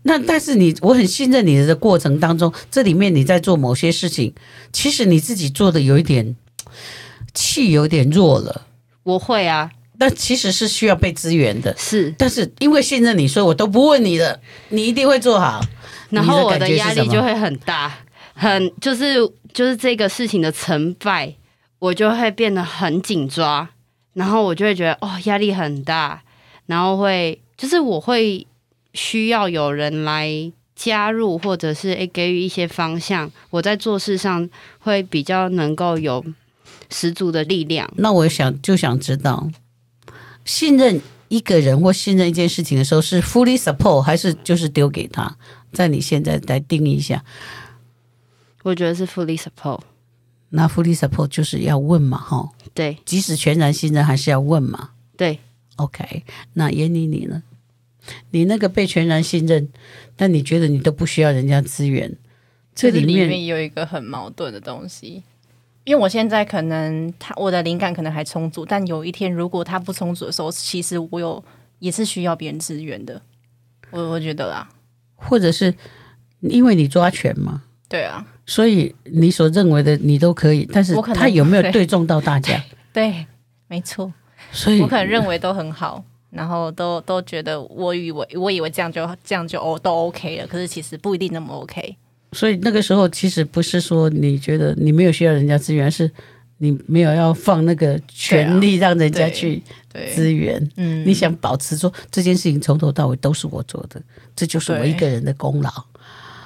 [0.03, 4.33] 那但是你，我很信任你的过程当中，这里面你在做某些事情，
[4.71, 6.33] 其实你自己做的有一点
[7.33, 8.61] 气有点弱了。
[9.03, 9.69] 我会啊，
[10.03, 11.73] 但其实是需要被支援的。
[11.77, 14.37] 是，但是因为信任你，所以我都不问你的，
[14.67, 15.61] 你一定会做好。
[16.09, 17.97] 然后我的压力就会很大，
[18.33, 19.15] 很就是
[19.53, 21.33] 就是这个事情的成败，
[21.79, 23.69] 我就会变得很紧抓，
[24.13, 26.21] 然后我就会觉得哦，压力很大，
[26.65, 28.45] 然后会就是我会。
[28.95, 30.29] 需要有人来
[30.75, 36.23] 加入，或者是诶给予一些方向，我在做事上会比较能够有
[36.91, 37.91] 十足的力量。
[37.97, 39.49] 那我想就想知道，
[40.45, 45.37] 信任一个人或信任一件事情的时候，是 fully support 还是就是丢给他？
[45.71, 47.23] 在你现在来定义一下，
[48.61, 49.81] 我觉得是 fully support。
[50.49, 55.39] 那 fully support 就是要问嘛，哈，对，即使全然信任，还是要问嘛，对
[55.77, 56.23] ，OK。
[56.53, 57.41] 那严妮你呢？
[58.29, 59.67] 你那个被全然信任，
[60.15, 62.15] 但你觉得你都不需要人家资源，
[62.75, 65.23] 这里面，里面有一个很矛盾的东西。
[65.83, 71.43] 因为我现在可能他我的灵感可能还充足，但有一天如果他不充足的时候，其实我有
[71.79, 73.21] 也是需要别人支援的。
[73.91, 74.67] 我我觉得啦，
[75.15, 75.73] 或者是
[76.41, 82.57] 因为你抓权嘛，对啊，所以你所认为的你都可以，但是他有没有对中到大家？
[82.93, 83.25] 对， 对，
[83.67, 84.11] 没错，
[84.51, 86.03] 所以我可能认为都很好。
[86.29, 91.95] 然后都都觉得，我以为我以为这样就这样就哦都 OK 了，可是其实不一定那么 OK。
[92.33, 96.09] 所以那个时候其实不是说你觉得你没有需要人家资源，是
[96.57, 99.61] 你没有要放那个权利让人家去
[100.13, 100.69] 资源。
[100.75, 104.01] 嗯，你想保持说这件事情从头到尾都是我做的，
[104.35, 105.71] 这就是我一个人的功劳。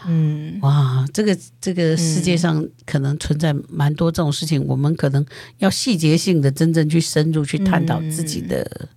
[0.08, 5.26] 嗯，哇，这个这个世界上可能存在蛮多这种事情，我们可能
[5.58, 8.90] 要细节性的真正去深入去探讨自己的。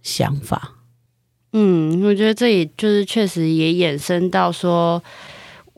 [0.00, 0.76] 想法，
[1.52, 5.02] 嗯，我觉得这也就是确实也衍生到说，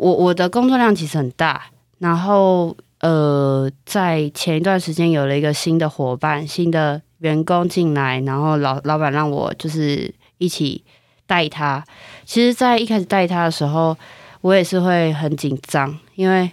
[0.01, 1.63] 我我的工作量其实很大，
[1.99, 10.83] 然后呃，在前一段时间有了一个新的伙伴、新的员工进来，然后老老板让我就是一起
[11.27, 11.85] 带他。
[12.25, 13.95] 其实，在一开始带他的时候，
[14.41, 16.51] 我也是会很紧张，因为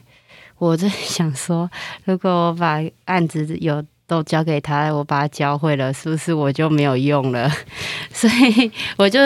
[0.57, 1.71] 我在 想说，
[2.03, 3.81] 如果我把案子有。
[4.07, 7.51] 都交给他，我把他教会了，是不是我就没有用了？
[8.11, 9.19] 所以我就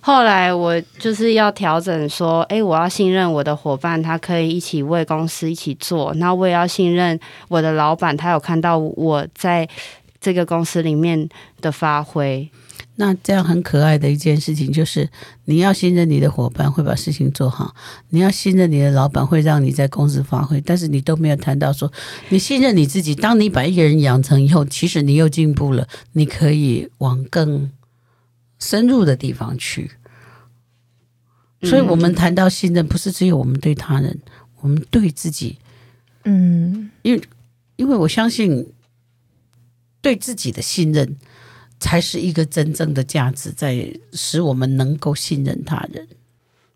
[0.00, 6.14] 后来我就是要调整，说，诶，我要信任我的伙伴，他可以一起为公司一起做。
[6.14, 7.18] 那我也要信任
[7.48, 9.68] 我的老板，他有看到我在
[10.20, 11.28] 这个公司里面
[11.60, 12.48] 的发挥。
[13.00, 15.08] 那这样很可爱的一件事情就是，
[15.44, 17.72] 你要信任你的伙伴会把事情做好，
[18.08, 21.92] 你要信任你的老板会让你在公司发挥，但是你都没有谈到说，
[22.30, 23.14] 你信任你自己。
[23.14, 27.70] 当你把一个人养成以后，其实你又进步了，你可以往更
[28.58, 29.92] 深入的地方去。
[31.62, 34.18] 所以我们谈到信任，不是只有我们对他人，
[34.60, 35.58] 我们对自己，
[36.24, 37.22] 嗯，因为
[37.76, 38.72] 因为我相信
[40.00, 41.16] 对自己的信任。
[41.80, 46.08] 才是一个真正的价值，在使我们能够信任他人。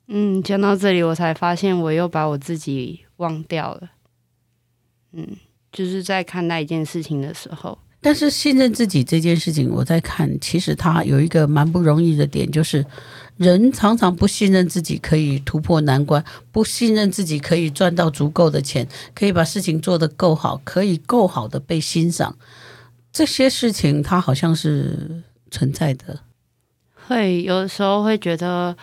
[0.09, 3.91] 嗯，讲到这里，我才发现我又把我自己忘掉了。
[5.13, 5.27] 嗯，
[5.73, 12.85] 就是在看待一件事情的时候，但是信任自己这件事情，我在看，其实它有一个蛮不容易的点，就是
[13.37, 22.37] 人常常不信任自己可以突破难关，不信任自己可以赚到足够的钱，可以把事情做得够好，可以够好的被欣赏。
[23.13, 26.21] 这些事情，它好像是存在的。
[27.07, 28.75] 会有时候会觉得，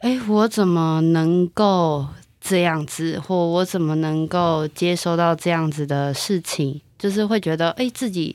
[0.00, 2.06] 哎，我怎么能够
[2.40, 6.80] 这样子，或我怎么能够接收到这样子的事情？
[6.98, 8.34] 就是会觉得，哎，自己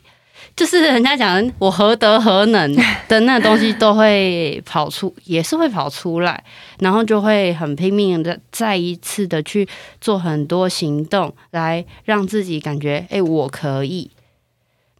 [0.55, 2.75] 就是人家讲，我何德何能
[3.07, 6.43] 的那东西都会跑出，也是会跑出来，
[6.79, 9.67] 然后就会很拼命的再一次的去
[9.99, 14.11] 做很多行动，来让自己感觉，哎，我可以。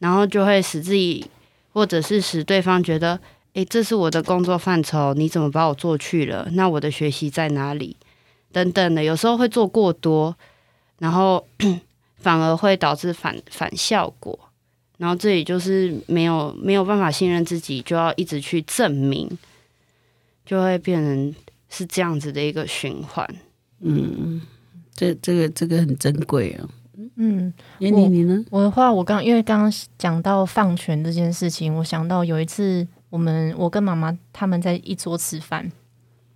[0.02, 1.24] 然后就会使自己，
[1.72, 3.20] 或者是使对方觉得，
[3.54, 6.50] 诶，这是我的工作范畴，你怎么把我做去了？
[6.54, 7.96] 那我的学习在哪里？
[8.52, 10.36] 等等的，有时候会做过多，
[10.98, 11.48] 然后
[12.18, 14.38] 反而会导致反反效果。
[14.98, 19.30] 然后这里就是没有没有办法信任自己，就要一直去证明，
[20.46, 21.36] 就会变成
[21.70, 23.28] 是这样子的一个循环。
[23.80, 24.42] 嗯，
[24.96, 26.68] 这这个这个很珍贵啊。
[27.16, 28.44] 嗯，妍妮你呢？
[28.50, 35.72] 我的话，我刚因为刚刚讲到放权这件事情，我想到有一次，我们我跟妈妈他们在一桌吃饭，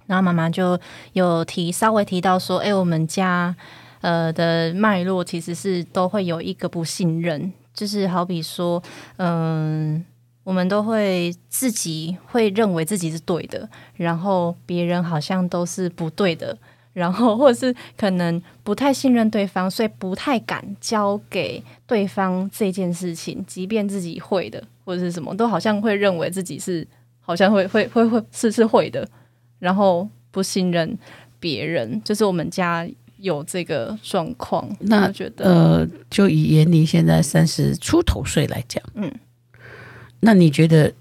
[0.05, 0.79] 然后妈妈就
[1.13, 3.55] 有提稍微提到说，哎，我们家
[4.01, 8.81] 呃的脉络其实是都会有一个不信任，就是好比说，
[9.17, 10.05] 嗯、呃，
[10.43, 16.57] 我们都会自己会认为自己是对的，然后别人好像都是不对的。
[16.95, 26.87] 然后，或者是可能不太信任对方，所以不太敢交给对方这件事情，即便自己会的或者是什么，都好像会认为自己是
[27.19, 29.05] 好像会会会会是是会的，
[29.59, 30.97] 然后不信任
[31.37, 32.87] 别人，就是我们家
[33.17, 34.65] 有这个状况。
[34.79, 39.11] 那我觉得，呃，就以妍妮现在三十出头岁来讲，嗯，
[40.21, 40.93] 那你觉得？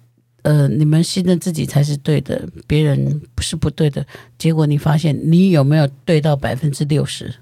[0.44, 4.06] 呃，你们信任自己才是对的，别人不是不对的。
[4.36, 7.34] 结果你发现，你有没有对到百分之六十？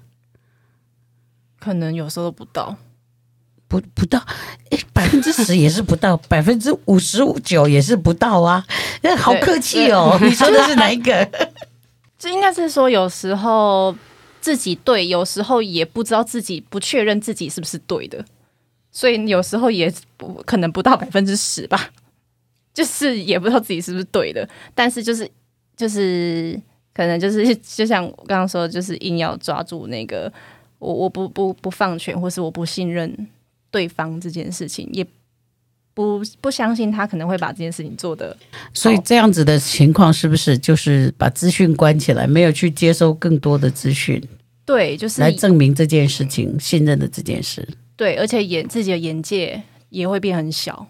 [1.59, 2.76] 可能有时候不到，
[3.66, 4.24] 不不到，
[4.92, 8.64] 百分之十也是不到， 百分之五十九也是不到啊！
[9.03, 11.28] 那好客气哦，你说的是哪一个？
[12.16, 13.92] 这应该是说，有时候
[14.40, 18.24] 自己对，有时候也不知道自己不确认自己是不是对的，
[18.92, 21.90] 所以有时候也不可能不到百分之十吧。
[22.75, 25.29] 就是也不知道自己是不是对的，但是就是
[25.77, 26.59] 就是
[26.95, 30.33] 可能就是 就像我刚刚说的，就是硬要抓住那个
[30.79, 33.29] 我我不不不放权，或是我不信任
[33.70, 35.07] 对方这件事情，也
[35.95, 38.37] 不不相信他可能会把这件事情做的。
[38.73, 44.23] 所以这样子的情况是不是就是把资讯关起来，没有去接收更多的资讯？
[44.64, 47.68] 对，就是来证明这件事情信任的这件事。
[47.97, 50.87] 对，而且眼自己的眼界也会变很小。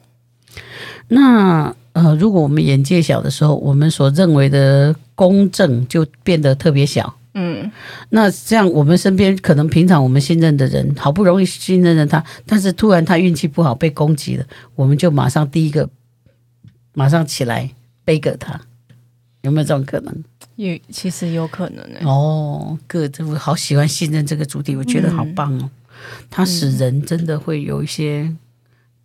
[1.08, 7.14] 那呃，如果我们眼界小的时候，我们所认为的公正就变得特别小。
[7.34, 7.70] 嗯，
[8.10, 15.88] 那这样我们身边可能平常我们信任的人，好不容易信任了他，但是突然他运气不好被攻击了，我们就马上第一个
[16.92, 17.70] 马上起来
[18.04, 18.60] 背给他，
[19.40, 20.14] 有没有这种可能？
[20.56, 22.06] 也其实有可能呢、欸。
[22.06, 25.70] 哦，哥，这我好喜欢信任这个主题，我觉得好棒哦，
[26.28, 28.30] 它使人真的会有一些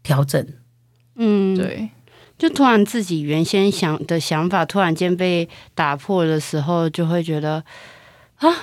[0.03, 0.41] 调整。
[0.41, 0.53] 嗯，
[1.55, 1.89] 对，
[2.37, 7.63] 就突然自己原先想的想法突然间被打破的时候，就会觉得
[8.35, 8.53] 啊，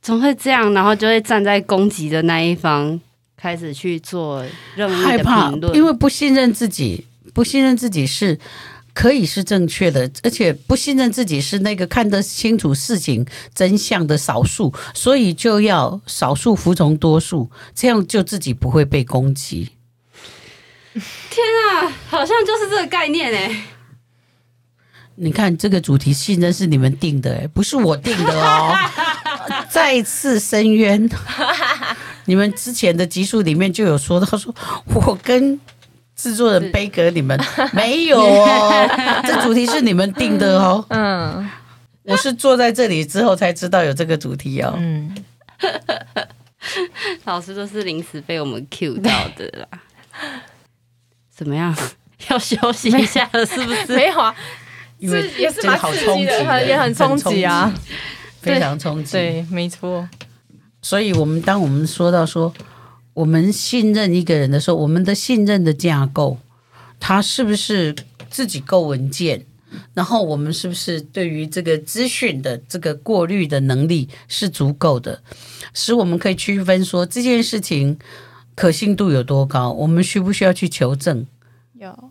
[0.00, 0.72] 怎么会这样？
[0.72, 3.00] 然后就会站在攻击的那一方，
[3.36, 4.44] 开始去做
[4.76, 5.76] 任何的评论。
[5.76, 8.38] 因为不信任自己，不信任自己是
[8.94, 19.70] 可以是正确的，而且不信任自己是那个看得清楚事情真相的少数，所以就要少数服从多数，这样就自己不会被攻击。
[21.30, 23.62] 天啊，好像就是这个概念哎！
[25.16, 28.74] 你看这个主题，信任是你们定的哎，不是我定的哦。
[29.70, 31.08] 再次申冤，
[32.24, 34.54] 你们之前的集数里面就有说到，说
[34.86, 35.60] 我跟
[36.16, 37.38] 制作人杯格你们
[37.72, 38.88] 没有哦，
[39.26, 40.84] 这主题是你们定的哦。
[40.88, 41.48] 嗯，
[42.04, 44.74] 我是坐在这里之后才知道有这个主题哦。
[44.76, 45.14] 嗯，
[47.24, 49.68] 老师都是临时被我们 cue 到的啦。
[51.40, 51.74] 怎么样？
[52.28, 53.96] 要休息一下了，是不是？
[53.96, 54.34] 没有啊，
[55.00, 57.72] 因为也是真的好冲击的，也很冲击啊，
[58.42, 59.12] 非常冲击。
[59.12, 60.06] 对，没错。
[60.82, 62.52] 所以，我们当我们说到说
[63.14, 66.36] 我们信任一个人的时候，我们的信任的架构，
[67.00, 67.96] 他是不是
[68.28, 69.46] 自己够稳健？
[69.94, 75.22] 然后，我们是不是对于这个资讯的这个过滤的能力是足够的，
[75.72, 77.98] 使我们可以区分说这件事情
[78.60, 79.72] 可信度有多高？
[79.72, 81.26] 我们需不需要去求证？
[81.78, 82.10] 有，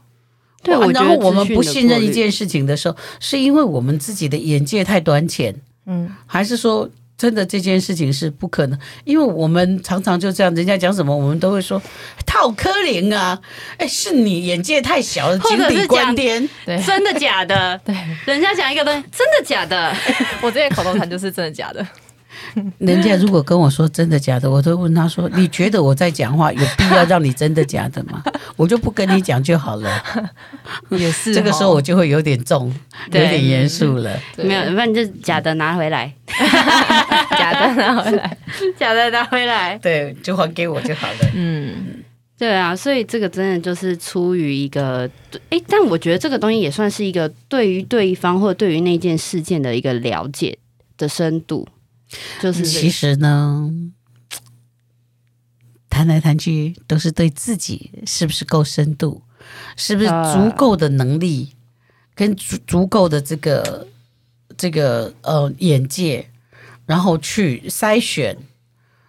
[0.63, 5.53] 对，我然后我们不信任一件事情的时候，是因为我们自己的眼界太短浅，
[5.85, 8.79] 嗯，还是说真的这件事情是不可能？
[9.03, 11.79] 因为我们常常就这样，人家讲什么，我们都会说
[12.25, 13.39] 套科林啊，
[13.77, 17.79] 哎，是你眼界太小了，井底观天，对， 真的假的？
[17.85, 17.95] 对，
[18.25, 19.95] 人家讲一个东西，真的假的？
[20.41, 21.85] 我这些口头禅就是真的假的。
[22.79, 28.23] 人家如果跟我说真的假的，我都问他说：“你觉得我在讲话有必要让你真的假的吗？”
[28.55, 30.03] 我就不跟你讲就好了。
[30.89, 32.73] 也是，这个时候我就会有点重，
[33.07, 34.19] 有点严肃了。
[34.37, 36.13] 没有，反正就假的拿回来，
[37.37, 38.37] 假的拿回来，
[38.77, 41.29] 假的拿回来，对，就还给我就好了。
[41.35, 42.03] 嗯，
[42.37, 45.09] 对啊，所以这个真的就是出于一个，
[45.49, 50.57] 哎，但我觉得这个东西也算是一个对于对方或对于那件事件的一个了解
[50.97, 51.67] 的深度。
[52.41, 53.71] 就是其实呢，
[55.89, 59.21] 谈来谈去都是对自己是不是够深度，
[59.75, 61.55] 是不是足够的能力，
[62.15, 63.87] 跟足足够的这个
[64.57, 66.29] 这个呃眼界，
[66.85, 68.37] 然后去筛选，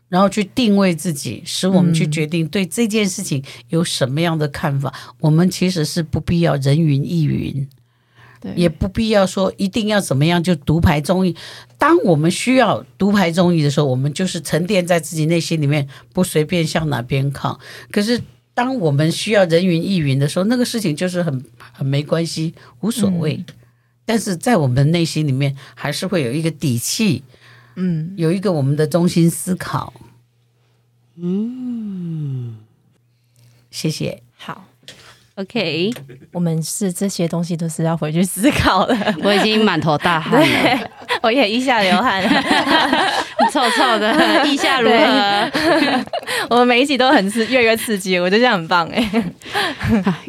[0.09, 4.93] 然后去定位自己，使我们去决定对这件事情有什么样的看法。
[5.09, 7.69] 嗯、我们其实是不必要人云亦云。
[8.57, 11.37] 也不必要说一定要怎么样就独排众议。
[11.81, 17.59] 当我们需要独排众议的时候，我们就是沉淀在自己内心里面，不随便向哪边靠。
[17.91, 18.21] 可是
[18.53, 23.37] 当我们需要人云亦云的时候，那个事情就是很 很没关系，无所谓。
[23.37, 23.55] 嗯、
[24.05, 27.23] 但是在我们内心里面，还是会有一个底气，
[27.77, 29.95] 嗯，有一个我们的中心思考。
[31.17, 32.57] 嗯，
[33.71, 34.23] 谢谢。
[35.41, 35.43] 好。
[35.43, 35.91] OK，
[36.33, 38.95] 我们是这些东西都是要回去思考的。
[39.25, 40.81] 我已经满头大汗了，
[41.23, 42.29] 我也一下流汗了，
[43.51, 44.15] 臭臭的，
[44.47, 45.51] 意下如何？
[46.51, 49.11] 我们每一集都很刺，越来越刺激，我觉得这样很棒哎，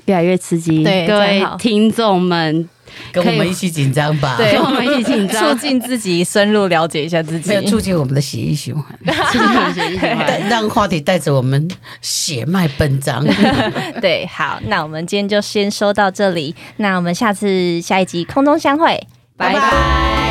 [0.05, 0.83] 越来越刺激。
[0.83, 2.69] 对，各位听众们。
[3.11, 8.85] 跟我们一起紧张吧， 对，跟我们一起紧张， 促进自己深入了解一下自己，促进我们的血液循环，
[9.31, 11.69] 促进血液循环，让话题带着我们
[12.01, 13.25] 血脉奔张。
[14.01, 20.30] 对，好，那我们今天就先说到这里，那我们下次下一集空中相会，拜拜。